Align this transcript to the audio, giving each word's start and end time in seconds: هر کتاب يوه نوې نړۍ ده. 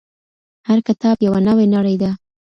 هر 0.67 0.79
کتاب 0.87 1.17
يوه 1.27 1.39
نوې 1.47 1.65
نړۍ 1.75 1.95
ده. 2.01 2.11